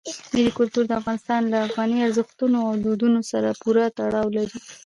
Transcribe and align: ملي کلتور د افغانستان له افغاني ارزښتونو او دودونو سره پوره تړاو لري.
ملي 0.33 0.51
کلتور 0.59 0.83
د 0.87 0.91
افغانستان 1.01 1.41
له 1.51 1.57
افغاني 1.67 1.97
ارزښتونو 2.07 2.57
او 2.67 2.73
دودونو 2.83 3.19
سره 3.31 3.49
پوره 3.61 3.83
تړاو 3.97 4.27
لري. 4.37 4.57